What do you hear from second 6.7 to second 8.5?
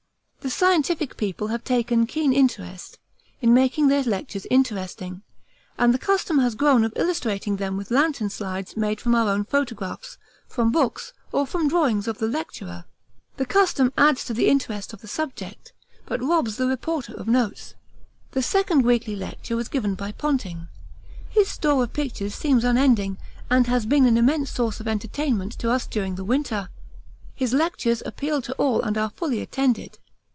of illustrating them with lantern